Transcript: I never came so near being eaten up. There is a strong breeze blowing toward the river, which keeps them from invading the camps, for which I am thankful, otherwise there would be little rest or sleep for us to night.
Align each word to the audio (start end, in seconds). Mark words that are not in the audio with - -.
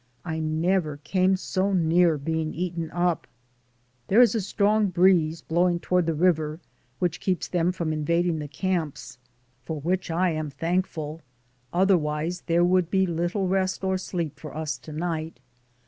I 0.25 0.39
never 0.39 0.97
came 0.97 1.35
so 1.35 1.73
near 1.73 2.17
being 2.17 2.55
eaten 2.55 2.89
up. 2.89 3.27
There 4.07 4.19
is 4.19 4.33
a 4.33 4.41
strong 4.41 4.87
breeze 4.87 5.43
blowing 5.43 5.79
toward 5.79 6.07
the 6.07 6.15
river, 6.15 6.59
which 6.97 7.19
keeps 7.19 7.47
them 7.47 7.71
from 7.71 7.93
invading 7.93 8.39
the 8.39 8.47
camps, 8.47 9.19
for 9.63 9.79
which 9.79 10.09
I 10.09 10.31
am 10.31 10.49
thankful, 10.49 11.21
otherwise 11.71 12.41
there 12.47 12.63
would 12.65 12.89
be 12.89 13.05
little 13.05 13.47
rest 13.47 13.83
or 13.83 13.99
sleep 13.99 14.39
for 14.39 14.57
us 14.57 14.79
to 14.79 14.91
night. 14.91 15.39